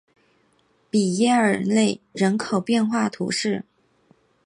[0.89, 3.63] 比耶尔内人口变化图示